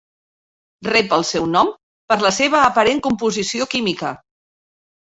[0.87, 1.71] Rep el seu nom
[2.13, 4.17] per la seva aparent composició química.